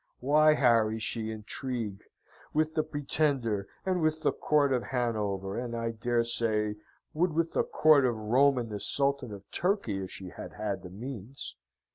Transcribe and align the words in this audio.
Why, 0.19 0.55
Harry, 0.55 0.97
she 0.97 1.29
intrigue: 1.29 2.05
with 2.55 2.73
the 2.73 2.81
Pretender, 2.81 3.67
and 3.85 4.01
with 4.01 4.23
the 4.23 4.31
Court 4.31 4.73
of 4.73 4.85
Hanover, 4.85 5.55
and, 5.59 5.75
I 5.77 5.91
dare 5.91 6.23
say, 6.23 6.77
would 7.13 7.33
with 7.33 7.53
the 7.53 7.63
Court 7.63 8.07
of 8.07 8.15
Rome 8.15 8.57
and 8.57 8.71
the 8.71 8.79
Sultan 8.79 9.31
of 9.31 9.43
Turkey 9.51 10.03
if 10.03 10.09
she 10.09 10.29
had 10.29 10.53
had 10.53 10.81
the 10.81 10.89
means. 10.89 11.55